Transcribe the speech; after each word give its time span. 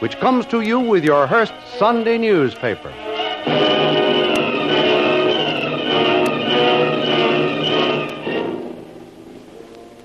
which 0.00 0.18
comes 0.18 0.46
to 0.46 0.60
you 0.60 0.80
with 0.80 1.04
your 1.04 1.26
Hearst 1.26 1.54
Sunday 1.78 2.18
newspaper. 2.18 2.92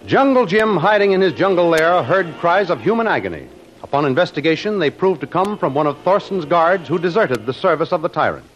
Jungle 0.05 0.47
Jim, 0.47 0.75
hiding 0.77 1.11
in 1.11 1.21
his 1.21 1.33
jungle 1.33 1.69
lair, 1.69 2.01
heard 2.01 2.33
cries 2.39 2.71
of 2.71 2.81
human 2.81 3.05
agony. 3.05 3.47
Upon 3.83 4.05
investigation, 4.05 4.79
they 4.79 4.89
proved 4.89 5.21
to 5.21 5.27
come 5.27 5.57
from 5.57 5.73
one 5.73 5.85
of 5.85 5.99
Thorson's 5.99 6.45
guards 6.45 6.87
who 6.87 6.97
deserted 6.97 7.45
the 7.45 7.53
service 7.53 7.91
of 7.91 8.01
the 8.01 8.09
tyrant. 8.09 8.49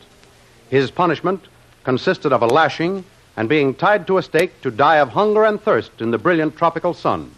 His 0.70 0.90
punishment 0.90 1.42
consisted 1.84 2.34
of 2.34 2.42
a 2.42 2.48
lashing 2.48 3.06
and 3.38 3.48
being 3.48 3.74
tied 3.74 4.08
to 4.08 4.18
a 4.18 4.24
stake 4.24 4.62
to 4.62 4.72
die 4.72 4.98
of 4.98 5.10
hunger 5.10 5.44
and 5.44 5.62
thirst 5.62 6.02
in 6.02 6.12
the 6.12 6.18
brilliant 6.18 6.56
tropical 6.58 6.94
sun. 6.94 7.32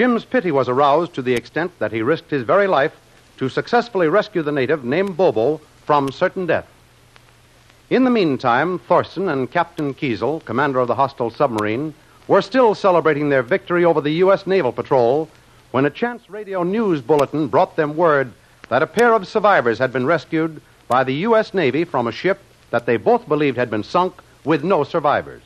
Jim's 0.00 0.24
pity 0.24 0.50
was 0.50 0.66
aroused 0.66 1.12
to 1.12 1.20
the 1.20 1.34
extent 1.34 1.78
that 1.78 1.92
he 1.92 2.00
risked 2.00 2.30
his 2.30 2.42
very 2.42 2.66
life 2.66 2.96
to 3.36 3.50
successfully 3.50 4.08
rescue 4.08 4.40
the 4.40 4.50
native 4.50 4.82
named 4.82 5.14
Bobo 5.14 5.60
from 5.84 6.10
certain 6.10 6.46
death. 6.46 6.66
In 7.90 8.04
the 8.04 8.10
meantime, 8.10 8.78
Thorson 8.78 9.28
and 9.28 9.50
Captain 9.50 9.92
Kiesel, 9.92 10.42
commander 10.46 10.78
of 10.78 10.88
the 10.88 10.94
hostile 10.94 11.28
submarine, 11.28 11.92
were 12.28 12.40
still 12.40 12.74
celebrating 12.74 13.28
their 13.28 13.42
victory 13.42 13.84
over 13.84 14.00
the 14.00 14.24
U.S. 14.24 14.46
Naval 14.46 14.72
Patrol 14.72 15.28
when 15.70 15.84
a 15.84 15.90
chance 15.90 16.30
radio 16.30 16.62
news 16.62 17.02
bulletin 17.02 17.48
brought 17.48 17.76
them 17.76 17.94
word 17.94 18.32
that 18.70 18.82
a 18.82 18.86
pair 18.86 19.12
of 19.12 19.28
survivors 19.28 19.78
had 19.78 19.92
been 19.92 20.06
rescued 20.06 20.62
by 20.88 21.04
the 21.04 21.16
U.S. 21.28 21.52
Navy 21.52 21.84
from 21.84 22.06
a 22.06 22.12
ship 22.12 22.40
that 22.70 22.86
they 22.86 22.96
both 22.96 23.28
believed 23.28 23.58
had 23.58 23.68
been 23.68 23.84
sunk 23.84 24.14
with 24.46 24.64
no 24.64 24.82
survivors. 24.82 25.42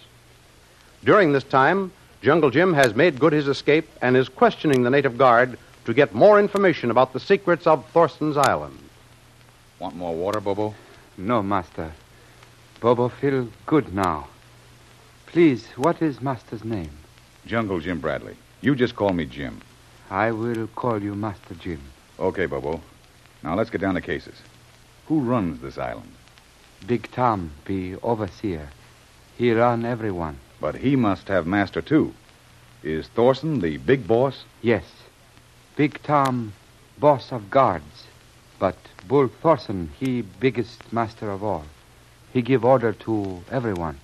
During 1.02 1.32
this 1.32 1.42
time, 1.42 1.90
Jungle 2.24 2.48
Jim 2.48 2.72
has 2.72 2.94
made 2.94 3.20
good 3.20 3.34
his 3.34 3.48
escape 3.48 3.86
and 4.00 4.16
is 4.16 4.30
questioning 4.30 4.82
the 4.82 4.88
native 4.88 5.18
guard 5.18 5.58
to 5.84 5.92
get 5.92 6.14
more 6.14 6.40
information 6.40 6.90
about 6.90 7.12
the 7.12 7.20
secrets 7.20 7.66
of 7.66 7.84
Thorson's 7.90 8.38
Island. 8.38 8.78
Want 9.78 9.94
more 9.94 10.14
water, 10.14 10.40
Bobo? 10.40 10.74
No, 11.18 11.42
Master. 11.42 11.92
Bobo 12.80 13.10
feel 13.10 13.50
good 13.66 13.94
now. 13.94 14.26
Please, 15.26 15.66
what 15.76 16.00
is 16.00 16.22
Master's 16.22 16.64
name? 16.64 16.92
Jungle 17.44 17.78
Jim 17.78 18.00
Bradley. 18.00 18.36
You 18.62 18.74
just 18.74 18.96
call 18.96 19.12
me 19.12 19.26
Jim. 19.26 19.60
I 20.08 20.30
will 20.30 20.66
call 20.68 21.02
you 21.02 21.14
Master 21.14 21.54
Jim. 21.54 21.82
Okay, 22.18 22.46
Bobo. 22.46 22.80
Now 23.42 23.54
let's 23.54 23.68
get 23.68 23.82
down 23.82 23.96
to 23.96 24.00
cases. 24.00 24.36
Who 25.08 25.20
runs 25.20 25.60
this 25.60 25.76
island? 25.76 26.10
Big 26.86 27.10
Tom 27.12 27.50
be 27.66 27.96
overseer. 27.96 28.70
He 29.36 29.52
run 29.52 29.84
everyone. 29.84 30.38
But 30.60 30.76
he 30.76 30.96
must 30.96 31.28
have 31.28 31.46
master, 31.46 31.82
too. 31.82 32.14
Is 32.82 33.08
Thorson 33.08 33.60
the 33.60 33.76
big 33.78 34.06
boss? 34.06 34.44
Yes. 34.62 34.84
Big 35.76 36.02
Tom, 36.02 36.52
boss 36.98 37.32
of 37.32 37.50
guards. 37.50 38.04
But 38.58 38.76
Bull 39.08 39.28
Thorson, 39.28 39.90
he 39.98 40.22
biggest 40.22 40.92
master 40.92 41.30
of 41.30 41.42
all. 41.42 41.64
He 42.32 42.42
give 42.42 42.64
order 42.64 42.92
to 42.92 43.42
everyone. 43.50 43.98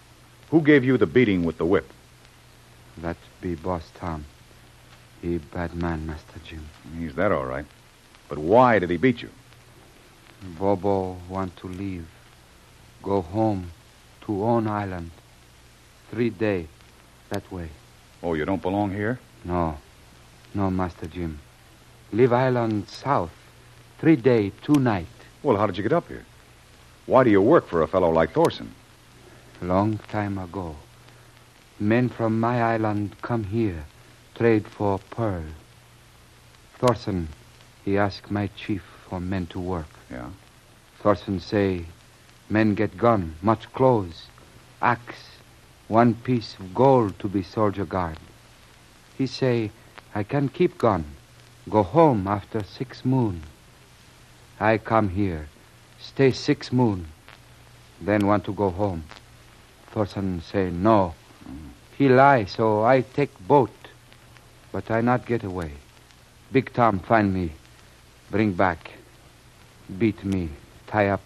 Who 0.51 0.63
gave 0.63 0.85
you 0.85 0.97
the 0.97 1.07
beating 1.07 1.45
with 1.45 1.59
the 1.59 1.67
whip? 1.67 1.91
That 2.99 3.17
be 3.41 3.55
boss 3.55 3.91
Tom. 3.95 4.25
He 5.23 5.39
bad 5.39 5.75
man, 5.75 6.07
Master 6.07 6.41
Jim. 6.45 6.69
He's 6.99 7.15
that 7.15 7.33
all 7.33 7.45
right. 7.45 7.67
But 8.29 8.39
why 8.39 8.79
did 8.79 8.91
he 8.91 8.97
beat 8.97 9.23
you? 9.23 9.31
Bobo 10.59 11.19
want 11.29 11.57
to 11.59 11.69
leave. 11.69 12.07
Go 13.03 13.21
home 13.21 13.71
to 14.23 14.45
own 14.45 14.67
island. 14.67 15.11
Three 16.11 16.31
day 16.31 16.67
that 17.29 17.51
way. 17.53 17.69
Oh, 18.23 18.35
you 18.35 18.45
don't 18.45 18.61
belong 18.61 18.91
here? 18.93 19.19
No. 19.45 19.77
No, 20.55 20.71
Master 20.71 21.07
Jim. 21.07 21.39
Leave 22.13 22.33
island 22.33 22.89
south. 22.89 23.31
Three 24.01 24.17
day, 24.17 24.53
two 24.63 24.75
night. 24.75 25.07
Well, 25.43 25.57
how 25.57 25.67
did 25.67 25.77
you 25.77 25.83
get 25.83 25.93
up 25.93 26.09
here? 26.09 26.25
Why 27.07 27.25
do 27.25 27.31
you 27.31 27.41
work 27.41 27.69
for 27.69 27.83
a 27.83 27.87
fellow 27.87 28.11
like 28.11 28.33
Thorson? 28.33 28.75
Long 29.63 29.99
time 30.09 30.39
ago. 30.39 30.75
Men 31.79 32.09
from 32.09 32.41
my 32.41 32.61
island 32.63 33.17
come 33.23 33.45
here, 33.45 33.85
trade 34.35 34.67
for 34.67 34.99
pearl. 35.11 35.45
Thorson, 36.79 37.29
he 37.85 37.97
ask 37.97 38.31
my 38.31 38.49
chief 38.49 38.83
for 39.09 39.21
men 39.21 39.47
to 39.47 39.61
work. 39.61 39.89
Yeah. 40.11 40.31
Thorson 41.03 41.41
say, 41.41 41.87
men 42.49 42.75
get 42.75 42.97
gun, 42.99 43.37
much 43.43 43.73
clothes, 43.73 44.27
axe, 44.83 45.39
one 45.91 46.15
piece 46.15 46.55
of 46.61 46.73
gold 46.73 47.19
to 47.19 47.27
be 47.27 47.43
soldier 47.43 47.85
guard. 47.85 48.17
He 49.19 49.27
say, 49.27 49.73
I 50.15 50.23
can 50.23 50.49
keep 50.49 50.79
gone, 50.79 51.05
go 51.69 51.83
home 51.83 52.29
after 52.29 52.63
six 52.63 53.05
moon. 53.05 53.43
I 54.61 54.79
come 54.79 55.09
here, 55.09 55.49
stay 55.99 56.31
six 56.31 56.73
moon, 56.73 57.09
then 58.01 58.29
want 58.29 58.45
to 58.45 58.53
go 58.53 58.71
home. 58.71 59.03
Thorson 59.91 60.41
say 60.43 60.71
no. 60.71 61.15
He 61.99 62.09
lie, 62.09 62.45
so 62.45 62.85
I 62.85 63.01
take 63.01 63.33
boat, 63.49 63.75
but 64.71 64.93
I 64.93 65.01
not 65.01 65.27
get 65.27 65.43
away. 65.43 65.73
Big 66.53 66.73
Tom 66.73 67.01
find 67.01 67.35
me, 67.35 67.51
bring 68.31 68.53
back, 68.53 68.93
beat 69.99 70.25
me, 70.25 70.51
tie 70.87 71.09
up, 71.09 71.23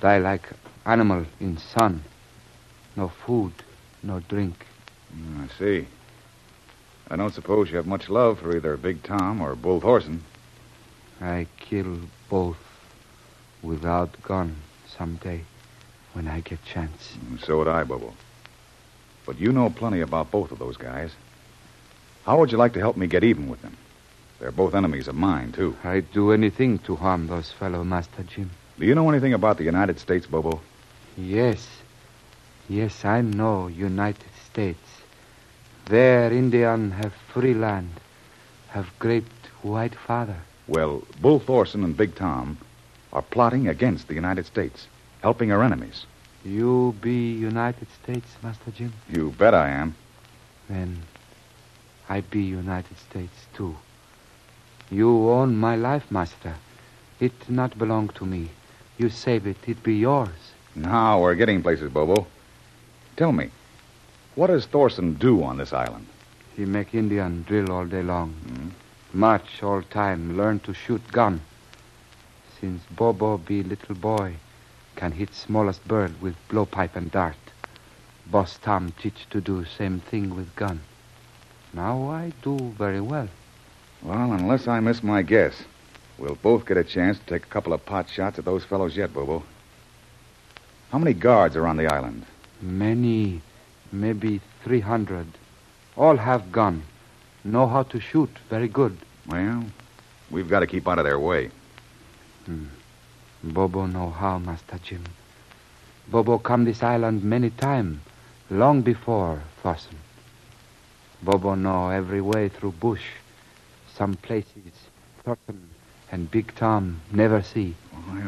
die 0.00 0.18
like 0.18 0.48
animal 0.84 1.26
in 1.40 1.58
sun. 1.58 2.04
No 2.96 3.08
food, 3.08 3.52
no 4.02 4.20
drink. 4.20 4.66
Mm, 5.14 5.44
I 5.44 5.58
see. 5.58 5.86
I 7.08 7.16
don't 7.16 7.34
suppose 7.34 7.70
you 7.70 7.76
have 7.76 7.86
much 7.86 8.08
love 8.08 8.40
for 8.40 8.56
either 8.56 8.76
Big 8.76 9.02
Tom 9.02 9.40
or 9.40 9.54
Bull 9.54 9.80
Thorson. 9.80 10.24
I 11.20 11.46
kill 11.58 12.00
both 12.28 12.58
without 13.62 14.20
gun 14.22 14.56
someday 14.88 15.42
when 16.14 16.26
I 16.26 16.40
get 16.40 16.64
chance. 16.64 17.16
So 17.44 17.58
would 17.58 17.68
I, 17.68 17.84
Bobo. 17.84 18.12
But 19.24 19.38
you 19.38 19.52
know 19.52 19.70
plenty 19.70 20.00
about 20.00 20.30
both 20.30 20.50
of 20.50 20.58
those 20.58 20.76
guys. 20.76 21.12
How 22.24 22.38
would 22.38 22.50
you 22.50 22.58
like 22.58 22.72
to 22.72 22.80
help 22.80 22.96
me 22.96 23.06
get 23.06 23.22
even 23.22 23.48
with 23.48 23.62
them? 23.62 23.76
They're 24.40 24.52
both 24.52 24.74
enemies 24.74 25.08
of 25.08 25.14
mine, 25.14 25.52
too. 25.52 25.76
I'd 25.84 26.10
do 26.12 26.32
anything 26.32 26.78
to 26.80 26.96
harm 26.96 27.26
those 27.26 27.52
fellow, 27.52 27.84
Master 27.84 28.22
Jim. 28.22 28.50
Do 28.78 28.84
you 28.86 28.94
know 28.94 29.08
anything 29.08 29.32
about 29.32 29.58
the 29.58 29.64
United 29.64 29.98
States, 29.98 30.26
Bobo? 30.26 30.60
Yes. 31.16 31.66
Yes, 32.68 33.04
I 33.04 33.20
know 33.20 33.68
United 33.68 34.32
States. 34.44 34.80
There 35.84 36.32
Indian 36.32 36.90
have 36.90 37.12
free 37.32 37.54
land, 37.54 37.90
have 38.68 38.90
great 38.98 39.24
white 39.62 39.94
father. 39.94 40.36
Well, 40.66 41.04
Bull 41.20 41.38
Thorson 41.38 41.84
and 41.84 41.96
Big 41.96 42.16
Tom 42.16 42.58
are 43.12 43.22
plotting 43.22 43.68
against 43.68 44.08
the 44.08 44.14
United 44.14 44.46
States, 44.46 44.88
helping 45.22 45.52
our 45.52 45.62
enemies. 45.62 46.06
You 46.44 46.96
be 47.00 47.32
United 47.32 47.86
States, 48.02 48.36
Master 48.42 48.72
Jim? 48.72 48.92
You 49.08 49.32
bet 49.38 49.54
I 49.54 49.70
am. 49.70 49.94
Then 50.68 51.02
I 52.08 52.22
be 52.22 52.42
United 52.42 52.98
States 52.98 53.46
too. 53.54 53.76
You 54.90 55.30
own 55.30 55.56
my 55.56 55.76
life, 55.76 56.10
Master. 56.10 56.54
It 57.20 57.48
not 57.48 57.78
belong 57.78 58.08
to 58.10 58.26
me. 58.26 58.50
You 58.98 59.08
save 59.08 59.46
it, 59.46 59.56
it 59.68 59.84
be 59.84 59.94
yours. 59.94 60.52
Now 60.74 61.20
we're 61.20 61.36
getting 61.36 61.62
places, 61.62 61.92
Bobo. 61.92 62.26
Tell 63.16 63.32
me, 63.32 63.50
what 64.34 64.48
does 64.48 64.66
Thorson 64.66 65.14
do 65.14 65.42
on 65.42 65.56
this 65.56 65.72
island? 65.72 66.06
He 66.54 66.66
make 66.66 66.94
Indian 66.94 67.44
drill 67.48 67.72
all 67.72 67.86
day 67.86 68.02
long. 68.02 68.32
Hmm? 68.32 68.68
March 69.18 69.62
all 69.62 69.80
time, 69.80 70.36
learn 70.36 70.60
to 70.60 70.74
shoot 70.74 71.00
gun. 71.12 71.40
Since 72.60 72.82
Bobo 72.90 73.38
be 73.38 73.62
little 73.62 73.94
boy, 73.94 74.34
can 74.96 75.12
hit 75.12 75.34
smallest 75.34 75.88
bird 75.88 76.20
with 76.20 76.34
blowpipe 76.50 76.94
and 76.94 77.10
dart. 77.10 77.36
Boss 78.26 78.58
Tom 78.58 78.92
teach 79.00 79.26
to 79.30 79.40
do 79.40 79.64
same 79.64 80.00
thing 80.00 80.36
with 80.36 80.54
gun. 80.54 80.80
Now 81.72 82.10
I 82.10 82.32
do 82.42 82.58
very 82.76 83.00
well. 83.00 83.28
Well, 84.02 84.32
unless 84.32 84.68
I 84.68 84.80
miss 84.80 85.02
my 85.02 85.22
guess, 85.22 85.62
we'll 86.18 86.34
both 86.34 86.66
get 86.66 86.76
a 86.76 86.84
chance 86.84 87.18
to 87.18 87.24
take 87.24 87.44
a 87.44 87.48
couple 87.48 87.72
of 87.72 87.86
pot 87.86 88.10
shots 88.10 88.38
at 88.38 88.44
those 88.44 88.64
fellows 88.64 88.94
yet, 88.94 89.14
Bobo. 89.14 89.42
How 90.90 90.98
many 90.98 91.14
guards 91.14 91.56
are 91.56 91.66
on 91.66 91.78
the 91.78 91.86
island? 91.86 92.26
Many, 92.60 93.42
maybe 93.92 94.40
300. 94.64 95.26
All 95.96 96.16
have 96.16 96.52
gun. 96.52 96.82
Know 97.44 97.66
how 97.66 97.84
to 97.84 98.00
shoot 98.00 98.30
very 98.48 98.68
good. 98.68 98.96
Well, 99.26 99.64
we've 100.30 100.48
got 100.48 100.60
to 100.60 100.66
keep 100.66 100.88
out 100.88 100.98
of 100.98 101.04
their 101.04 101.18
way. 101.18 101.50
Hmm. 102.44 102.66
Bobo 103.42 103.86
know 103.86 104.10
how, 104.10 104.38
Master 104.38 104.78
Jim. 104.82 105.04
Bobo 106.08 106.38
come 106.38 106.64
this 106.64 106.82
island 106.82 107.22
many 107.24 107.50
time, 107.50 108.00
long 108.50 108.82
before 108.82 109.42
Thorson. 109.62 109.96
Bobo 111.22 111.54
know 111.54 111.90
every 111.90 112.20
way 112.20 112.48
through 112.48 112.72
bush. 112.72 113.04
Some 113.94 114.14
places 114.14 114.72
Thorson 115.24 115.68
and 116.12 116.30
Big 116.30 116.54
Tom 116.54 117.00
never 117.12 117.42
see. 117.42 117.74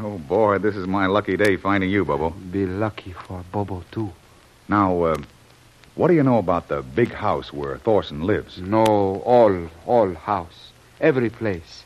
Oh, 0.00 0.18
boy, 0.18 0.58
this 0.58 0.76
is 0.76 0.86
my 0.86 1.06
lucky 1.06 1.36
day 1.36 1.56
finding 1.56 1.90
you, 1.90 2.04
Bobo. 2.04 2.30
Be 2.30 2.66
lucky 2.66 3.12
for 3.12 3.44
Bobo 3.52 3.84
too. 3.90 4.10
Now, 4.68 5.02
uh, 5.02 5.16
what 5.94 6.08
do 6.08 6.14
you 6.14 6.22
know 6.22 6.38
about 6.38 6.68
the 6.68 6.82
big 6.82 7.12
house 7.12 7.52
where 7.52 7.76
Thorson 7.76 8.22
lives? 8.22 8.58
Know 8.58 9.22
all, 9.24 9.68
all 9.84 10.14
house, 10.14 10.72
every 11.00 11.28
place. 11.28 11.84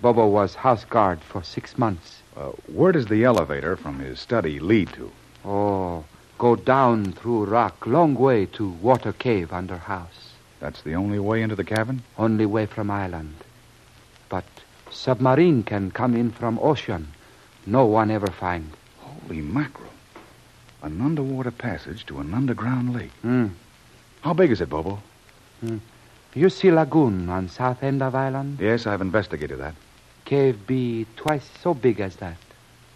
Bobo 0.00 0.26
was 0.26 0.54
house 0.54 0.84
guard 0.84 1.20
for 1.20 1.42
six 1.42 1.78
months. 1.78 2.20
Uh, 2.36 2.50
where 2.66 2.92
does 2.92 3.06
the 3.06 3.24
elevator 3.24 3.76
from 3.76 3.98
his 3.98 4.20
study 4.20 4.60
lead 4.60 4.92
to? 4.92 5.10
Oh, 5.44 6.04
go 6.36 6.56
down 6.56 7.12
through 7.12 7.44
rock, 7.44 7.86
long 7.86 8.14
way 8.14 8.44
to 8.46 8.68
water 8.68 9.12
cave 9.12 9.52
under 9.52 9.78
house. 9.78 10.32
That's 10.60 10.82
the 10.82 10.94
only 10.94 11.18
way 11.18 11.42
into 11.42 11.56
the 11.56 11.64
cabin? 11.64 12.02
Only 12.18 12.44
way 12.44 12.66
from 12.66 12.90
island. 12.90 13.36
But 14.28 14.44
submarine 14.90 15.62
can 15.62 15.90
come 15.90 16.14
in 16.14 16.30
from 16.30 16.58
ocean. 16.60 17.08
No 17.66 17.84
one 17.86 18.10
ever 18.10 18.28
find. 18.28 18.70
Holy 19.00 19.40
mackerel. 19.40 19.90
An 20.82 21.00
underwater 21.00 21.50
passage 21.50 22.06
to 22.06 22.20
an 22.20 22.32
underground 22.32 22.94
lake. 22.94 23.10
Hmm. 23.22 23.48
How 24.20 24.34
big 24.34 24.50
is 24.50 24.60
it, 24.60 24.68
Bobo? 24.68 25.00
You 26.34 26.50
see 26.50 26.70
lagoon 26.70 27.28
on 27.30 27.48
south 27.48 27.82
end 27.82 28.02
of 28.02 28.14
island? 28.14 28.58
Yes, 28.60 28.86
I've 28.86 29.00
investigated 29.00 29.58
that. 29.58 29.74
Cave 30.26 30.66
be 30.66 31.06
twice 31.16 31.48
so 31.62 31.72
big 31.72 32.00
as 32.00 32.16
that. 32.16 32.36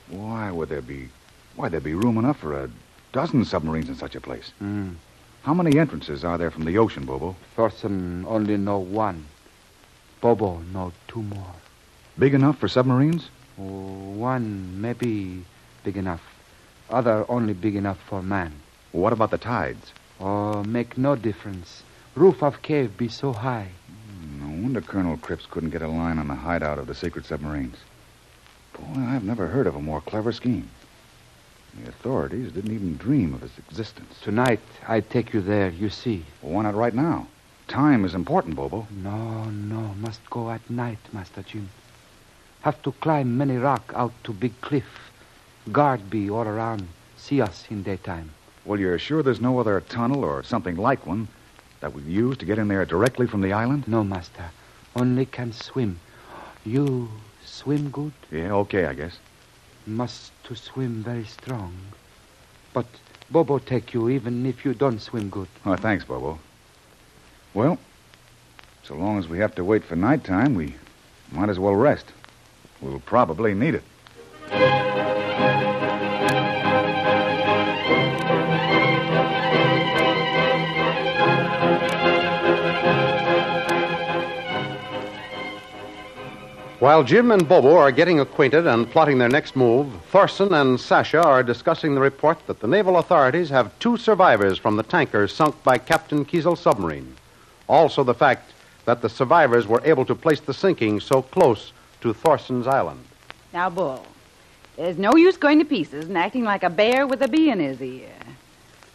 Why 0.09 0.51
would 0.51 0.69
there 0.69 0.83
be. 0.83 1.09
Why, 1.57 1.69
there'd 1.69 1.85
be 1.85 1.95
room 1.95 2.19
enough 2.19 2.39
for 2.39 2.65
a 2.65 2.71
dozen 3.13 3.45
submarines 3.45 3.89
in 3.89 3.95
such 3.95 4.15
a 4.15 4.21
place. 4.21 4.53
Hmm. 4.59 4.91
How 5.43 5.55
many 5.55 5.79
entrances 5.79 6.23
are 6.23 6.37
there 6.37 6.51
from 6.51 6.65
the 6.65 6.77
ocean, 6.77 7.07
Bobo? 7.07 7.35
Thorson 7.57 8.27
only 8.29 8.57
know 8.57 8.79
one. 8.79 9.25
Bobo 10.21 10.59
know 10.73 10.93
two 11.09 11.23
more. 11.23 11.55
Big 12.21 12.35
enough 12.35 12.59
for 12.59 12.69
submarines? 12.69 13.31
Oh, 13.59 13.63
one 13.63 14.79
maybe 14.79 15.43
big 15.85 15.97
enough. 15.97 16.21
Other 16.91 17.25
only 17.31 17.55
big 17.55 17.75
enough 17.75 17.99
for 18.11 18.23
man. 18.23 18.53
What 18.93 19.15
about 19.15 19.31
the 19.31 19.39
tides? 19.39 19.95
Oh, 20.21 20.63
make 20.65 20.99
no 20.99 21.17
difference. 21.17 21.83
Roof 22.15 22.43
of 22.43 22.61
cave 22.61 22.99
be 22.99 23.09
so 23.09 23.33
high. 23.33 23.69
Hmm, 23.89 24.39
no 24.39 24.63
wonder 24.63 24.83
Colonel 24.83 25.17
Cripps 25.17 25.47
couldn't 25.47 25.71
get 25.71 25.81
a 25.81 25.89
line 25.89 26.19
on 26.19 26.29
the 26.29 26.35
hideout 26.35 26.79
of 26.79 26.89
the 26.89 26.95
secret 26.95 27.25
submarines. 27.25 27.79
Boy, 28.75 29.01
I've 29.01 29.25
never 29.25 29.47
heard 29.47 29.67
of 29.67 29.75
a 29.75 29.81
more 29.81 30.03
clever 30.03 30.33
scheme. 30.33 30.69
The 31.75 31.89
authorities 31.89 32.53
didn't 32.53 32.75
even 32.75 32.99
dream 32.99 33.33
of 33.33 33.43
its 33.43 33.57
existence. 33.57 34.21
Tonight 34.21 34.61
I 34.87 35.01
take 35.01 35.33
you 35.33 35.41
there, 35.41 35.71
you 35.71 35.89
see. 35.89 36.27
Well, 36.43 36.53
why 36.53 36.65
not 36.65 36.75
right 36.75 36.95
now? 36.95 37.29
Time 37.67 38.05
is 38.05 38.15
important, 38.15 38.57
Bobo. 38.57 38.87
No, 38.91 39.45
no, 39.45 39.95
must 39.95 40.21
go 40.29 40.51
at 40.51 40.69
night, 40.69 40.99
Master 41.15 41.41
Jim. 41.41 41.71
Have 42.63 42.83
to 42.83 42.93
climb 42.93 43.39
many 43.39 43.57
rock 43.57 43.93
out 43.97 44.13
to 44.25 44.33
big 44.33 44.61
cliff. 44.61 45.11
Guard 45.73 46.11
be 46.11 46.29
all 46.29 46.47
around. 46.47 46.89
See 47.17 47.41
us 47.41 47.67
in 47.71 47.83
daytime. 47.83 48.31
Well, 48.67 48.79
you're 48.79 48.99
sure 48.99 49.23
there's 49.23 49.41
no 49.41 49.59
other 49.59 49.81
tunnel 49.81 50.25
or 50.25 50.43
something 50.43 50.77
like 50.77 51.07
one 51.07 51.29
that 51.81 51.95
we'd 51.95 52.05
use 52.05 52.37
to 52.39 52.45
get 52.45 52.59
in 52.59 52.69
there 52.69 52.85
directly 52.85 53.27
from 53.27 53.41
the 53.41 53.53
island? 53.53 53.89
No, 53.89 54.05
Master. 54.05 54.51
Only 54.95 55.25
can 55.25 55.53
swim. 55.53 55.99
You 56.65 57.09
swim 57.45 57.91
good? 57.91 58.13
Yeah, 58.31 58.53
okay, 58.53 58.85
I 58.85 58.93
guess. 58.93 59.19
Must 59.87 60.31
to 60.45 60.55
swim 60.55 61.03
very 61.03 61.25
strong. 61.25 61.75
But 62.75 62.87
Bobo 63.31 63.59
take 63.59 63.95
you 63.95 64.11
even 64.11 64.45
if 64.45 64.65
you 64.65 64.75
don't 64.75 65.01
swim 65.01 65.31
good. 65.31 65.49
Oh, 65.65 65.77
thanks, 65.77 66.05
Bobo. 66.05 66.39
Well, 67.55 67.79
so 68.83 68.95
long 68.95 69.19
as 69.19 69.29
we 69.29 69.39
have 69.39 69.55
to 69.55 69.65
wait 69.65 69.85
for 69.85 69.97
nighttime, 69.97 70.55
we 70.55 70.75
might 71.33 71.49
as 71.49 71.59
well 71.59 71.75
rest. 71.75 72.13
We'll 72.83 73.01
probably 73.01 73.55
need 73.55 73.75
it. 73.75 73.85
While 86.81 87.05
Jim 87.05 87.31
and 87.31 87.47
Bobo 87.47 87.77
are 87.77 87.93
getting 87.93 88.21
acquainted 88.21 88.67
and 88.67 88.91
plotting 88.91 89.19
their 89.19 89.29
next 89.29 89.55
move, 89.55 89.93
Thorson 90.11 90.55
and 90.55 90.81
Sasha 90.81 91.23
are 91.23 91.43
discussing 91.43 91.95
the 91.95 92.01
report 92.01 92.39
that 92.47 92.61
the 92.61 92.67
naval 92.67 92.97
authorities 92.97 93.51
have 93.51 93.79
two 93.81 93.99
survivors 93.99 94.57
from 94.57 94.77
the 94.77 94.83
tanker 94.83 95.29
sunk 95.29 95.63
by 95.63 95.77
Captain 95.77 96.25
Kiesel's 96.25 96.61
submarine. 96.61 97.15
Also, 97.69 98.03
the 98.03 98.15
fact 98.15 98.55
that 98.87 99.03
the 99.03 99.11
survivors 99.11 99.67
were 99.67 99.83
able 99.85 100.07
to 100.07 100.15
place 100.15 100.41
the 100.41 100.55
sinking 100.55 101.01
so 101.01 101.21
close 101.21 101.75
to 102.01 102.13
Thorson's 102.13 102.67
island. 102.67 103.05
Now, 103.53 103.71
Bull, 103.71 104.05
there's 104.77 104.99
no 104.99 105.17
use 105.17 105.37
going 105.37 105.59
to 105.59 105.65
pieces 105.65 106.07
and 106.07 106.17
acting 106.17 106.45
like 106.45 106.63
a 106.63 106.71
bear 106.71 107.07
with 107.07 107.23
a 107.23 107.29
bee 107.29 107.51
in 107.51 107.61
his 107.61 107.81
ear. 107.83 108.13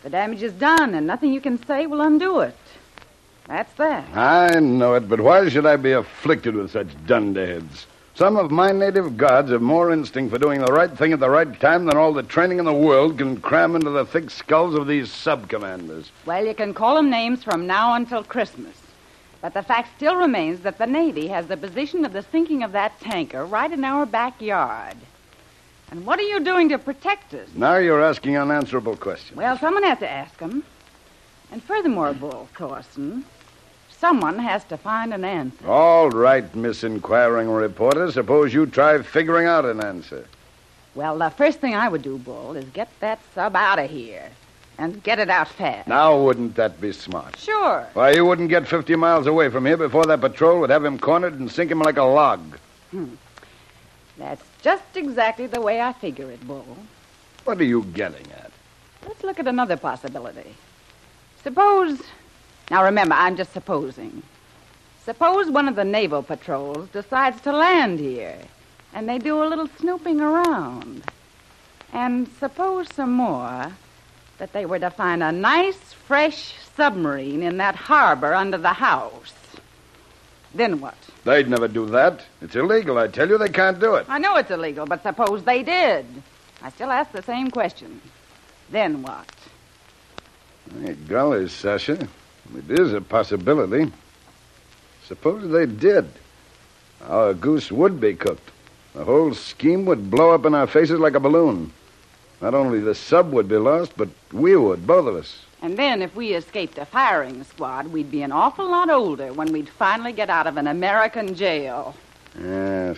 The 0.03 0.09
damage 0.09 0.43
is 0.43 0.53
done, 0.53 0.93
and 0.93 1.07
nothing 1.07 1.33
you 1.33 1.41
can 1.41 1.63
say 1.65 1.87
will 1.87 2.01
undo 2.01 2.39
it. 2.41 2.55
That's 3.47 3.73
that. 3.73 4.07
I 4.15 4.59
know 4.59 4.95
it, 4.95 5.07
but 5.07 5.19
why 5.19 5.47
should 5.49 5.65
I 5.65 5.75
be 5.75 5.91
afflicted 5.91 6.55
with 6.55 6.71
such 6.71 6.87
dunderheads? 7.05 7.85
Some 8.15 8.37
of 8.37 8.49
my 8.49 8.71
native 8.71 9.17
gods 9.17 9.51
have 9.51 9.61
more 9.61 9.91
instinct 9.91 10.31
for 10.31 10.39
doing 10.39 10.61
the 10.61 10.71
right 10.71 10.89
thing 10.89 11.11
at 11.11 11.19
the 11.19 11.29
right 11.29 11.59
time 11.59 11.85
than 11.85 11.97
all 11.97 12.13
the 12.13 12.23
training 12.23 12.59
in 12.59 12.65
the 12.65 12.73
world 12.73 13.17
can 13.17 13.41
cram 13.41 13.75
into 13.75 13.89
the 13.89 14.05
thick 14.05 14.29
skulls 14.29 14.73
of 14.73 14.87
these 14.87 15.11
sub 15.11 15.49
commanders. 15.49 16.09
Well, 16.25 16.45
you 16.45 16.53
can 16.53 16.73
call 16.73 16.95
them 16.95 17.09
names 17.09 17.43
from 17.43 17.67
now 17.67 17.93
until 17.95 18.23
Christmas. 18.23 18.77
But 19.45 19.53
the 19.53 19.61
fact 19.61 19.89
still 19.95 20.15
remains 20.15 20.61
that 20.61 20.79
the 20.79 20.87
Navy 20.87 21.27
has 21.27 21.45
the 21.45 21.55
position 21.55 22.03
of 22.03 22.13
the 22.13 22.23
sinking 22.31 22.63
of 22.63 22.71
that 22.71 22.99
tanker 22.99 23.45
right 23.45 23.71
in 23.71 23.83
our 23.83 24.07
backyard. 24.07 24.97
And 25.91 26.03
what 26.03 26.17
are 26.17 26.23
you 26.23 26.39
doing 26.39 26.69
to 26.69 26.79
protect 26.79 27.31
us? 27.35 27.47
Now 27.53 27.77
you're 27.77 28.01
asking 28.01 28.37
unanswerable 28.37 28.95
questions. 28.95 29.37
Well, 29.37 29.55
someone 29.59 29.83
has 29.83 29.99
to 29.99 30.09
ask 30.09 30.35
them. 30.39 30.63
And 31.51 31.61
furthermore, 31.61 32.13
Bull 32.13 32.49
Thorson, 32.57 33.23
someone 33.91 34.39
has 34.39 34.63
to 34.63 34.77
find 34.77 35.13
an 35.13 35.23
answer. 35.23 35.67
All 35.67 36.09
right, 36.09 36.55
Miss 36.55 36.83
Inquiring 36.83 37.47
Reporter. 37.47 38.11
Suppose 38.11 38.51
you 38.51 38.65
try 38.65 38.99
figuring 39.03 39.45
out 39.45 39.63
an 39.63 39.79
answer. 39.79 40.25
Well, 40.95 41.19
the 41.19 41.29
first 41.29 41.59
thing 41.59 41.75
I 41.75 41.87
would 41.87 42.01
do, 42.01 42.17
Bull, 42.17 42.55
is 42.55 42.65
get 42.69 42.89
that 42.99 43.19
sub 43.35 43.55
out 43.55 43.77
of 43.77 43.91
here. 43.91 44.31
And 44.77 45.01
get 45.03 45.19
it 45.19 45.29
out 45.29 45.47
fast. 45.47 45.87
Now, 45.87 46.19
wouldn't 46.19 46.55
that 46.55 46.81
be 46.81 46.91
smart? 46.91 47.37
Sure. 47.37 47.87
Why, 47.93 48.11
you 48.11 48.25
wouldn't 48.25 48.49
get 48.49 48.67
50 48.67 48.95
miles 48.95 49.25
away 49.25 49.49
from 49.49 49.65
here 49.65 49.77
before 49.77 50.05
that 50.05 50.19
patrol 50.19 50.59
would 50.59 50.69
have 50.69 50.83
him 50.83 50.99
cornered 50.99 51.39
and 51.39 51.49
sink 51.49 51.71
him 51.71 51.79
like 51.79 51.97
a 51.97 52.03
log. 52.03 52.57
Hmm. 52.91 53.13
That's 54.17 54.43
just 54.61 54.83
exactly 54.95 55.47
the 55.47 55.61
way 55.61 55.81
I 55.81 55.93
figure 55.93 56.29
it, 56.29 56.45
Bull. 56.45 56.77
What 57.45 57.59
are 57.59 57.65
you 57.65 57.83
getting 57.83 58.25
at? 58.31 58.51
Let's 59.07 59.23
look 59.23 59.39
at 59.39 59.47
another 59.47 59.77
possibility. 59.77 60.55
Suppose. 61.43 62.01
Now 62.71 62.83
remember, 62.83 63.15
I'm 63.15 63.37
just 63.37 63.53
supposing. 63.53 64.23
Suppose 65.03 65.51
one 65.51 65.67
of 65.67 65.75
the 65.75 65.83
naval 65.83 66.23
patrols 66.23 66.89
decides 66.89 67.39
to 67.41 67.51
land 67.51 67.99
here, 67.99 68.39
and 68.93 69.07
they 69.07 69.19
do 69.19 69.43
a 69.43 69.45
little 69.45 69.67
snooping 69.77 70.19
around. 70.19 71.03
And 71.93 72.27
suppose 72.39 72.91
some 72.93 73.11
more 73.11 73.71
that 74.37 74.53
they 74.53 74.65
were 74.65 74.79
to 74.79 74.89
find 74.89 75.23
a 75.23 75.31
nice, 75.31 75.77
fresh 76.07 76.53
submarine 76.75 77.41
in 77.43 77.57
that 77.57 77.75
harbor 77.75 78.33
under 78.33 78.57
the 78.57 78.73
house. 78.73 79.33
Then 80.53 80.79
what? 80.79 80.95
They'd 81.25 81.49
never 81.49 81.67
do 81.67 81.85
that. 81.87 82.21
It's 82.41 82.55
illegal. 82.55 82.97
I 82.97 83.07
tell 83.07 83.27
you, 83.27 83.37
they 83.37 83.49
can't 83.49 83.79
do 83.79 83.95
it. 83.95 84.05
I 84.07 84.19
know 84.19 84.35
it's 84.37 84.51
illegal, 84.51 84.85
but 84.85 85.03
suppose 85.03 85.43
they 85.43 85.63
did. 85.63 86.05
I 86.61 86.69
still 86.69 86.91
ask 86.91 87.11
the 87.11 87.23
same 87.23 87.51
question. 87.51 88.01
Then 88.69 89.01
what? 89.01 89.27
Hey, 90.81 90.93
golly, 90.93 91.49
Sasha. 91.49 92.07
It 92.55 92.69
is 92.79 92.93
a 92.93 93.01
possibility. 93.01 93.91
Suppose 95.07 95.51
they 95.51 95.65
did. 95.65 96.09
Our 97.07 97.33
goose 97.33 97.71
would 97.71 97.99
be 97.99 98.15
cooked. 98.15 98.51
The 98.93 99.03
whole 99.03 99.33
scheme 99.33 99.85
would 99.85 100.09
blow 100.09 100.31
up 100.31 100.45
in 100.45 100.55
our 100.55 100.67
faces 100.67 100.99
like 100.99 101.15
a 101.15 101.19
balloon. 101.19 101.73
Not 102.41 102.53
only 102.53 102.79
the 102.79 102.95
sub 102.95 103.31
would 103.31 103.47
be 103.47 103.57
lost, 103.57 103.93
but 103.95 104.09
we 104.31 104.55
would, 104.55 104.85
both 104.85 105.07
of 105.07 105.15
us. 105.15 105.45
And 105.61 105.77
then, 105.77 106.01
if 106.01 106.15
we 106.15 106.33
escaped 106.33 106.77
a 106.77 106.85
firing 106.85 107.43
squad, 107.43 107.87
we'd 107.87 108.11
be 108.11 108.21
an 108.21 108.31
awful 108.31 108.69
lot 108.69 108.89
older 108.89 109.33
when 109.33 109.51
we'd 109.51 109.69
finally 109.69 110.11
get 110.11 110.29
out 110.29 110.45
of 110.47 110.57
an 110.57 110.67
American 110.67 111.33
jail. 111.33 111.95
Yes. 112.39 112.97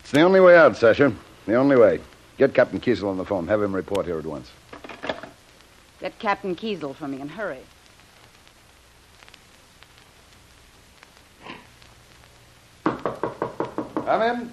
It's 0.00 0.10
the 0.10 0.22
only 0.22 0.40
way 0.40 0.56
out, 0.56 0.76
Sasha. 0.76 1.12
The 1.46 1.54
only 1.54 1.76
way. 1.76 2.00
Get 2.38 2.54
Captain 2.54 2.80
Kiesel 2.80 3.08
on 3.08 3.18
the 3.18 3.24
phone. 3.24 3.46
Have 3.46 3.62
him 3.62 3.74
report 3.74 4.06
here 4.06 4.18
at 4.18 4.26
once. 4.26 4.50
Get 6.00 6.18
Captain 6.18 6.56
Kiesel 6.56 6.96
for 6.96 7.06
me 7.06 7.20
and 7.20 7.30
hurry. 7.30 7.60
Come 14.04 14.22
in. 14.22 14.52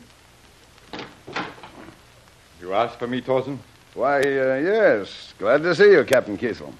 You 2.69 2.75
asked 2.75 2.99
for 2.99 3.07
me, 3.07 3.19
Thorson? 3.19 3.59
Why, 3.95 4.19
uh, 4.19 4.21
yes. 4.57 5.33
Glad 5.39 5.63
to 5.63 5.73
see 5.73 5.91
you, 5.91 6.03
Captain 6.03 6.37
Kiesel. 6.37 6.71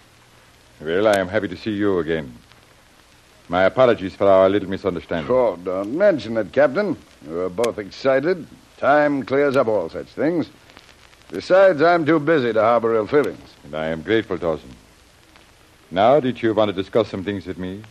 Well, 0.80 1.08
I 1.08 1.18
am 1.18 1.28
happy 1.28 1.48
to 1.48 1.58
see 1.58 1.72
you 1.72 1.98
again. 1.98 2.32
My 3.48 3.64
apologies 3.64 4.14
for 4.14 4.28
our 4.28 4.48
little 4.50 4.70
misunderstanding. 4.70 5.34
Oh, 5.34 5.56
don't 5.56 5.98
mention 5.98 6.38
it, 6.38 6.52
Captain. 6.52 6.96
We 7.26 7.34
were 7.34 7.50
both 7.50 7.80
excited. 7.80 8.46
Time 8.78 9.24
clears 9.24 9.56
up 9.56 9.68
all 9.68 9.90
such 9.90 10.06
things. 10.10 10.52
Besides, 11.32 11.82
I'm 11.82 12.06
too 12.06 12.20
busy 12.20 12.54
to 12.54 12.62
harbor 12.62 12.94
ill 12.94 13.08
feelings. 13.08 13.56
And 13.64 13.74
I 13.74 13.88
am 13.88 14.04
grateful, 14.04 14.38
Thorson. 14.38 14.70
Now, 15.90 16.20
did 16.20 16.44
you 16.44 16.54
want 16.54 16.70
to 16.70 16.74
discuss 16.74 17.08
some 17.08 17.24
things 17.24 17.48
with 17.48 17.58
me? 17.58 17.82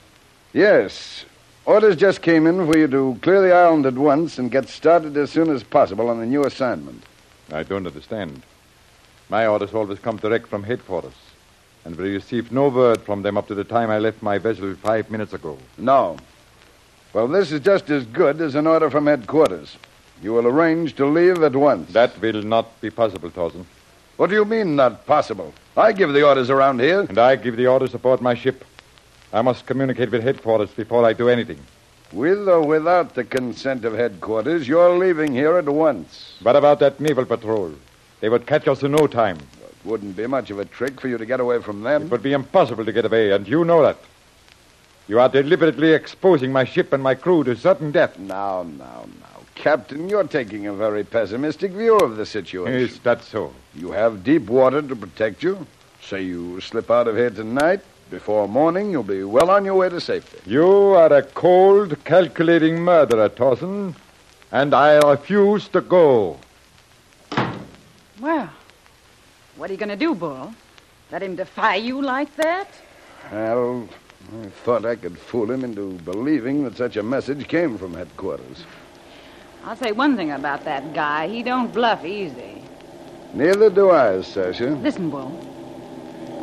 Yes. 0.52 1.24
Orders 1.66 1.96
just 1.96 2.22
came 2.22 2.46
in 2.46 2.64
for 2.64 2.78
you 2.78 2.86
to 2.86 3.18
clear 3.22 3.42
the 3.42 3.52
island 3.52 3.86
at 3.86 3.94
once 3.94 4.38
and 4.38 4.52
get 4.52 4.68
started 4.68 5.16
as 5.16 5.32
soon 5.32 5.50
as 5.50 5.64
possible 5.64 6.08
on 6.08 6.20
the 6.20 6.26
new 6.26 6.44
assignment. 6.44 7.02
I 7.52 7.62
don't 7.62 7.86
understand. 7.86 8.42
My 9.28 9.46
orders 9.46 9.74
always 9.74 9.98
come 9.98 10.16
direct 10.16 10.48
from 10.48 10.62
headquarters, 10.62 11.14
and 11.84 11.96
we 11.96 12.14
received 12.14 12.52
no 12.52 12.68
word 12.68 13.02
from 13.02 13.22
them 13.22 13.36
up 13.36 13.48
to 13.48 13.54
the 13.54 13.64
time 13.64 13.90
I 13.90 13.98
left 13.98 14.22
my 14.22 14.38
vessel 14.38 14.74
five 14.74 15.10
minutes 15.10 15.32
ago. 15.32 15.58
No. 15.76 16.16
Well, 17.12 17.28
this 17.28 17.52
is 17.52 17.60
just 17.60 17.88
as 17.90 18.04
good 18.06 18.40
as 18.40 18.54
an 18.54 18.66
order 18.66 18.90
from 18.90 19.06
headquarters. 19.06 19.76
You 20.22 20.32
will 20.32 20.46
arrange 20.46 20.96
to 20.96 21.06
leave 21.06 21.42
at 21.42 21.54
once. 21.54 21.92
That 21.92 22.20
will 22.20 22.42
not 22.42 22.80
be 22.80 22.90
possible, 22.90 23.30
Thorson. 23.30 23.66
What 24.16 24.30
do 24.30 24.36
you 24.36 24.44
mean, 24.44 24.76
not 24.76 25.06
possible? 25.06 25.54
I 25.76 25.92
give 25.92 26.12
the 26.12 26.26
orders 26.26 26.50
around 26.50 26.80
here. 26.80 27.00
And 27.00 27.18
I 27.18 27.36
give 27.36 27.56
the 27.56 27.68
orders 27.68 27.94
aboard 27.94 28.20
my 28.20 28.34
ship. 28.34 28.64
I 29.32 29.42
must 29.42 29.64
communicate 29.66 30.10
with 30.10 30.22
headquarters 30.22 30.70
before 30.70 31.04
I 31.04 31.12
do 31.12 31.28
anything. 31.28 31.60
With 32.12 32.48
or 32.48 32.62
without 32.62 33.14
the 33.14 33.24
consent 33.24 33.84
of 33.84 33.94
headquarters, 33.94 34.66
you're 34.66 34.96
leaving 34.96 35.34
here 35.34 35.58
at 35.58 35.68
once. 35.68 36.38
What 36.42 36.56
about 36.56 36.80
that 36.80 37.00
naval 37.00 37.26
patrol? 37.26 37.74
They 38.20 38.30
would 38.30 38.46
catch 38.46 38.66
us 38.66 38.82
in 38.82 38.92
no 38.92 39.06
time. 39.06 39.36
It 39.36 39.76
wouldn't 39.84 40.16
be 40.16 40.26
much 40.26 40.50
of 40.50 40.58
a 40.58 40.64
trick 40.64 41.00
for 41.00 41.08
you 41.08 41.18
to 41.18 41.26
get 41.26 41.38
away 41.38 41.60
from 41.60 41.82
them. 41.82 42.04
It 42.04 42.10
would 42.10 42.22
be 42.22 42.32
impossible 42.32 42.86
to 42.86 42.92
get 42.92 43.04
away, 43.04 43.32
and 43.32 43.46
you 43.46 43.62
know 43.64 43.82
that. 43.82 43.98
You 45.06 45.20
are 45.20 45.28
deliberately 45.28 45.92
exposing 45.92 46.50
my 46.50 46.64
ship 46.64 46.94
and 46.94 47.02
my 47.02 47.14
crew 47.14 47.44
to 47.44 47.54
certain 47.54 47.92
death. 47.92 48.18
Now, 48.18 48.62
now, 48.62 49.06
now. 49.20 49.40
Captain, 49.54 50.08
you're 50.08 50.24
taking 50.24 50.66
a 50.66 50.72
very 50.72 51.04
pessimistic 51.04 51.72
view 51.72 51.98
of 51.98 52.16
the 52.16 52.24
situation. 52.24 52.74
Is 52.74 52.98
that 53.00 53.22
so? 53.22 53.52
You 53.74 53.90
have 53.92 54.24
deep 54.24 54.48
water 54.48 54.80
to 54.80 54.96
protect 54.96 55.42
you. 55.42 55.66
Say 56.00 56.22
you 56.22 56.60
slip 56.60 56.90
out 56.90 57.06
of 57.06 57.16
here 57.16 57.30
tonight. 57.30 57.80
Before 58.10 58.48
morning, 58.48 58.90
you'll 58.90 59.02
be 59.02 59.22
well 59.22 59.50
on 59.50 59.66
your 59.66 59.74
way 59.74 59.90
to 59.90 60.00
safety. 60.00 60.38
You 60.46 60.66
are 60.66 61.12
a 61.12 61.22
cold, 61.22 62.02
calculating 62.04 62.80
murderer, 62.80 63.28
Thorson, 63.28 63.94
and 64.50 64.72
I 64.72 64.96
refuse 65.06 65.68
to 65.68 65.82
go. 65.82 66.38
Well, 68.18 68.50
what 69.56 69.68
are 69.68 69.72
you 69.74 69.78
going 69.78 69.90
to 69.90 69.96
do, 69.96 70.14
Bull? 70.14 70.54
Let 71.12 71.22
him 71.22 71.36
defy 71.36 71.76
you 71.76 72.00
like 72.00 72.34
that? 72.36 72.68
Well, 73.30 73.86
I 74.42 74.46
thought 74.64 74.86
I 74.86 74.96
could 74.96 75.18
fool 75.18 75.50
him 75.50 75.62
into 75.62 75.92
believing 76.04 76.64
that 76.64 76.78
such 76.78 76.96
a 76.96 77.02
message 77.02 77.46
came 77.46 77.76
from 77.76 77.92
headquarters. 77.92 78.64
I'll 79.64 79.76
say 79.76 79.92
one 79.92 80.16
thing 80.16 80.30
about 80.30 80.64
that 80.64 80.94
guy. 80.94 81.28
He 81.28 81.42
don't 81.42 81.74
bluff 81.74 82.06
easy. 82.06 82.62
Neither 83.34 83.68
do 83.68 83.90
I, 83.90 84.22
Sasha. 84.22 84.70
Listen, 84.70 85.10
Bull. 85.10 85.30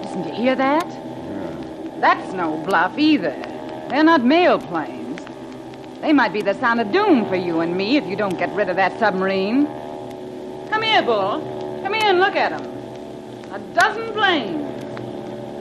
Listen, 0.04 0.22
do 0.22 0.30
you 0.30 0.36
hear 0.36 0.56
that? 0.56 0.95
That's 2.00 2.34
no 2.34 2.58
bluff 2.58 2.98
either. 2.98 3.36
They're 3.90 4.04
not 4.04 4.24
mail 4.24 4.60
planes. 4.60 5.22
They 6.02 6.14
might 6.14 6.34
be 6.34 6.42
the 6.42 6.54
sound 6.56 6.82
of 6.82 6.92
doom 6.92 7.25
for 7.28 7.36
you 7.36 7.62
and 7.62 7.75
me 7.75 7.98
if 7.98 8.06
you 8.06 8.16
don't 8.16 8.38
get 8.38 8.52
rid 8.54 8.70
of 8.70 8.75
that 8.75 9.00
submarine. 9.00 9.66
Come 10.70 10.82
here, 10.82 11.02
Bull. 11.02 11.80
Come 11.84 11.94
here 11.94 12.10
and 12.10 12.20
look 12.20 12.36
at 12.36 12.52
'em. 12.52 12.66
A 13.54 13.60
dozen 13.74 14.12
planes. 14.14 14.62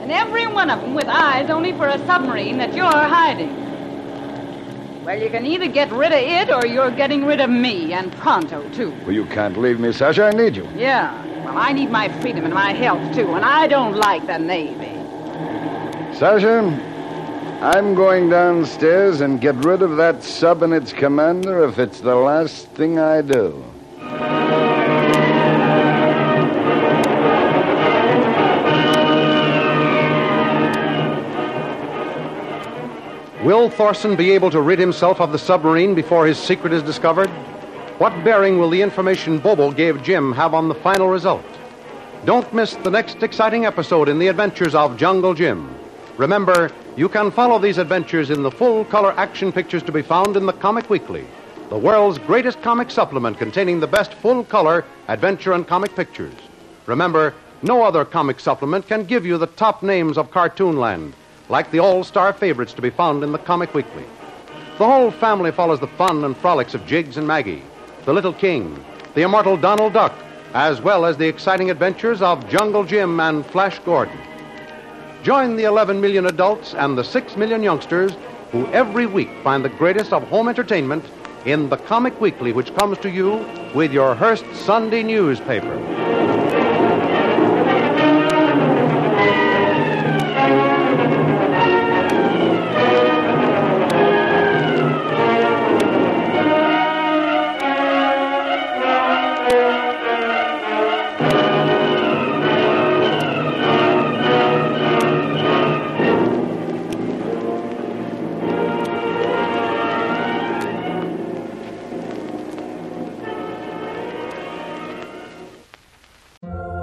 And 0.01 0.11
every 0.11 0.45
one 0.45 0.69
of 0.69 0.83
'em 0.83 0.93
with 0.93 1.07
eyes 1.07 1.49
only 1.49 1.71
for 1.71 1.87
a 1.87 1.97
submarine 2.05 2.57
that 2.57 2.75
you're 2.75 2.85
hiding. 2.85 3.55
Well, 5.05 5.19
you 5.19 5.29
can 5.29 5.45
either 5.45 5.67
get 5.67 5.91
rid 5.91 6.11
of 6.11 6.19
it 6.19 6.51
or 6.51 6.65
you're 6.65 6.91
getting 6.91 7.25
rid 7.25 7.39
of 7.39 7.49
me, 7.49 7.93
and 7.93 8.11
pronto, 8.11 8.63
too. 8.69 8.91
Well, 9.05 9.13
you 9.13 9.25
can't 9.25 9.55
leave 9.55 9.79
me, 9.79 9.91
Sasha. 9.91 10.25
I 10.25 10.31
need 10.31 10.55
you. 10.55 10.67
Yeah. 10.75 11.11
Well, 11.45 11.57
I 11.57 11.73
need 11.73 11.91
my 11.91 12.09
freedom 12.21 12.43
and 12.43 12.53
my 12.53 12.73
health, 12.73 13.13
too, 13.13 13.33
and 13.35 13.45
I 13.45 13.67
don't 13.67 13.95
like 13.95 14.25
the 14.25 14.39
Navy. 14.39 14.94
Sasha, 16.17 16.59
I'm 17.61 17.93
going 17.93 18.29
downstairs 18.29 19.19
and 19.19 19.41
get 19.41 19.53
rid 19.55 19.81
of 19.81 19.97
that 19.97 20.23
sub 20.23 20.63
and 20.63 20.73
its 20.73 20.93
commander 20.93 21.65
if 21.65 21.77
it's 21.77 21.99
the 21.99 22.15
last 22.15 22.67
thing 22.67 22.97
I 22.97 23.21
do. 23.21 23.61
Will 33.43 33.69
Thorson 33.69 34.15
be 34.15 34.31
able 34.31 34.49
to 34.51 34.61
rid 34.61 34.79
himself 34.79 35.19
of 35.19 35.33
the 35.33 35.37
submarine 35.37 35.95
before 35.95 36.25
his 36.25 36.37
secret 36.37 36.71
is 36.71 36.81
discovered? 36.81 37.29
What 37.97 38.23
bearing 38.23 38.57
will 38.57 38.69
the 38.69 38.81
information 38.81 39.37
Bobo 39.37 39.69
gave 39.69 40.01
Jim 40.01 40.31
have 40.31 40.53
on 40.53 40.69
the 40.69 40.75
final 40.75 41.09
result? 41.09 41.43
Don't 42.23 42.51
miss 42.53 42.75
the 42.75 42.89
next 42.89 43.21
exciting 43.21 43.65
episode 43.65 44.07
in 44.07 44.17
the 44.17 44.29
adventures 44.29 44.75
of 44.75 44.95
Jungle 44.95 45.33
Jim. 45.33 45.75
Remember, 46.17 46.71
you 46.95 47.09
can 47.09 47.29
follow 47.29 47.59
these 47.59 47.77
adventures 47.77 48.29
in 48.29 48.41
the 48.41 48.51
full 48.51 48.85
color 48.85 49.13
action 49.17 49.51
pictures 49.51 49.83
to 49.83 49.91
be 49.91 50.01
found 50.01 50.37
in 50.37 50.45
the 50.45 50.53
Comic 50.53 50.89
Weekly, 50.89 51.25
the 51.69 51.77
world's 51.77 52.19
greatest 52.19 52.61
comic 52.61 52.89
supplement 52.89 53.37
containing 53.37 53.81
the 53.81 53.87
best 53.87 54.13
full 54.13 54.43
color 54.45 54.85
adventure 55.09 55.51
and 55.51 55.67
comic 55.67 55.93
pictures. 55.93 56.33
Remember, 56.85 57.33
no 57.63 57.83
other 57.83 58.05
comic 58.05 58.39
supplement 58.39 58.87
can 58.87 59.03
give 59.03 59.25
you 59.25 59.37
the 59.37 59.47
top 59.47 59.83
names 59.83 60.17
of 60.17 60.31
Cartoonland, 60.31 61.13
like 61.49 61.69
the 61.71 61.79
all 61.79 62.03
star 62.03 62.31
favorites 62.31 62.73
to 62.73 62.81
be 62.81 62.89
found 62.89 63.21
in 63.21 63.33
the 63.33 63.37
Comic 63.37 63.73
Weekly. 63.73 64.05
The 64.77 64.85
whole 64.85 65.11
family 65.11 65.51
follows 65.51 65.81
the 65.81 65.87
fun 65.87 66.23
and 66.23 66.37
frolics 66.37 66.73
of 66.73 66.85
Jiggs 66.85 67.17
and 67.17 67.27
Maggie, 67.27 67.63
the 68.05 68.13
Little 68.13 68.33
King, 68.33 68.83
the 69.15 69.23
immortal 69.23 69.57
Donald 69.57 69.93
Duck, 69.93 70.13
as 70.53 70.79
well 70.79 71.05
as 71.05 71.17
the 71.17 71.27
exciting 71.27 71.71
adventures 71.71 72.21
of 72.21 72.47
Jungle 72.47 72.85
Jim 72.85 73.19
and 73.19 73.45
Flash 73.45 73.79
Gordon. 73.79 74.17
Join 75.25 75.55
the 75.55 75.63
11 75.63 75.99
million 75.99 76.27
adults 76.27 76.75
and 76.75 76.95
the 76.95 77.03
6 77.03 77.35
million 77.35 77.63
youngsters 77.63 78.11
who 78.51 78.67
every 78.67 79.07
week 79.07 79.31
find 79.43 79.65
the 79.65 79.69
greatest 79.69 80.13
of 80.13 80.21
home 80.27 80.47
entertainment 80.47 81.03
in 81.45 81.67
the 81.67 81.77
Comic 81.77 82.21
Weekly, 82.21 82.53
which 82.53 82.75
comes 82.75 82.99
to 82.99 83.09
you 83.09 83.43
with 83.73 83.91
your 83.91 84.13
Hearst 84.13 84.45
Sunday 84.53 85.01
newspaper. 85.01 85.73